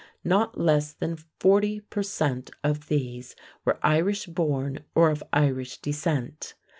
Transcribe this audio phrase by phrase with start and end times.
[0.23, 6.55] Not less than 40 per cent, of these were Irish born or of Irish descent.